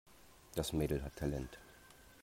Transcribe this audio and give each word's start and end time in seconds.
Das 0.55 0.73
Mädel 0.73 1.03
hat 1.03 1.17
Talent. 1.17 1.59